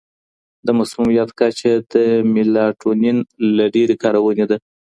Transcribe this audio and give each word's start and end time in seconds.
د 0.65 0.67
مسمومیت 0.79 1.29
کچه 1.39 1.71
د 1.93 1.93
میلاټونین 2.33 3.17
له 3.55 3.65
ډېرې 3.75 3.95
کارونې 4.03 4.45
ده. 4.49 4.57